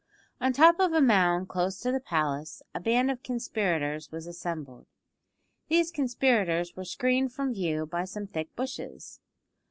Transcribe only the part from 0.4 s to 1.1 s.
the top of a